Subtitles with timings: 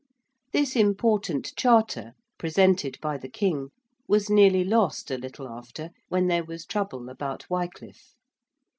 [0.51, 3.69] This important Charter, presented by the King,
[4.07, 8.15] was nearly lost a little after, when there was trouble about Wycliffe.